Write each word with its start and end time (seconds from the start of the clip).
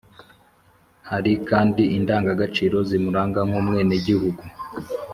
hari 1.09 1.31
kandi 1.49 1.83
indangagaciro 1.97 2.77
zimuranga 2.89 3.39
nk' 3.47 3.57
umwenegihugu. 3.61 4.43